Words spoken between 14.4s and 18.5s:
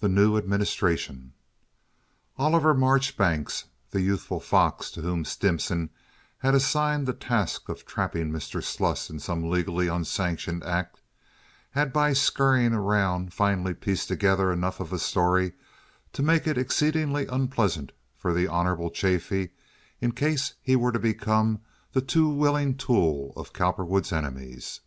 enough of a story to make it exceedingly unpleasant for the